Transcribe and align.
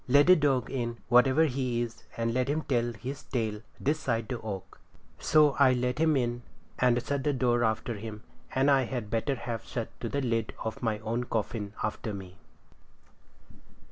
'Let 0.07 0.25
the 0.25 0.35
dog 0.35 0.71
in, 0.71 0.97
whatever 1.09 1.45
he 1.45 1.79
is, 1.83 2.05
and 2.17 2.33
let 2.33 2.47
him 2.47 2.63
tell 2.63 2.93
his 2.93 3.21
tale 3.21 3.61
this 3.79 3.99
side 3.99 4.29
the 4.29 4.41
oak.' 4.41 4.79
So 5.19 5.51
I 5.59 5.73
let 5.73 5.99
him 5.99 6.17
in 6.17 6.41
and 6.79 6.99
shut 7.05 7.23
the 7.23 7.33
door 7.33 7.63
after 7.63 7.93
him, 7.93 8.23
and 8.55 8.71
I 8.71 8.85
had 8.85 9.11
better 9.11 9.35
have 9.35 9.63
shut 9.63 9.89
to 9.99 10.09
the 10.09 10.21
lid 10.21 10.53
of 10.63 10.81
my 10.81 10.97
own 11.01 11.25
coffin 11.25 11.73
after 11.83 12.15
me. 12.15 12.39